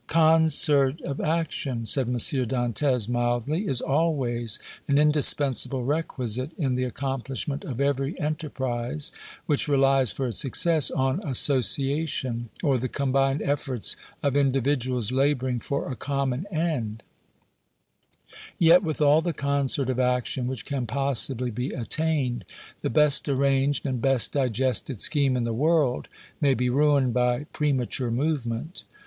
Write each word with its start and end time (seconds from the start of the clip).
"Concert 0.07 0.99
of 1.01 1.21
action," 1.21 1.85
said 1.85 2.07
M. 2.07 2.15
Dantès, 2.17 3.07
mildly, 3.07 3.67
"is 3.67 3.81
always 3.81 4.57
an 4.87 4.97
indispensable 4.97 5.83
requisite 5.83 6.53
in 6.57 6.73
the 6.73 6.85
accomplishment 6.85 7.63
of 7.63 7.79
every 7.79 8.19
enterprise 8.19 9.11
which 9.45 9.67
relies 9.67 10.11
for 10.11 10.25
its 10.29 10.39
success 10.39 10.89
on 10.89 11.21
association, 11.23 12.49
or 12.63 12.79
the 12.79 12.89
combined 12.89 13.43
efforts 13.43 13.95
of 14.23 14.35
individuals 14.35 15.11
laboring 15.11 15.59
for 15.59 15.87
a 15.87 15.95
common 15.95 16.47
end; 16.47 17.03
yet, 18.57 18.81
with 18.81 19.01
all 19.01 19.21
the 19.21 19.33
concert 19.33 19.87
of 19.87 19.99
action 19.99 20.47
which 20.47 20.65
can 20.65 20.87
possibly 20.87 21.51
be 21.51 21.69
attained, 21.73 22.43
the 22.81 22.89
best 22.89 23.29
arranged 23.29 23.85
and 23.85 24.01
best 24.01 24.31
digested 24.31 24.99
scheme 24.99 25.37
in 25.37 25.43
the 25.43 25.53
world 25.53 26.07
may 26.41 26.55
be 26.55 26.71
ruined 26.71 27.13
by 27.13 27.43
premature 27.53 28.09
movement. 28.09 28.83